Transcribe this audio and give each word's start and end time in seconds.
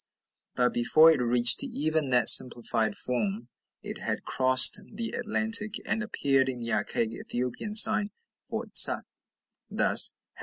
But 0.55 0.73
before 0.73 1.11
it 1.11 1.21
reached 1.21 1.63
even 1.63 2.09
that 2.09 2.27
simplified 2.27 2.97
form 2.97 3.49
it 3.83 3.99
had 4.01 4.23
crossed 4.23 4.79
the 4.91 5.11
Atlantic, 5.11 5.75
and 5.85 6.01
appeared 6.01 6.49
in 6.49 6.61
the 6.61 6.73
archaic 6.73 7.11
Ethiopian 7.11 7.75
sign 7.75 8.09
for 8.43 8.65
tsa, 8.73 9.03
thus, 9.69 10.15
### 10.21 10.25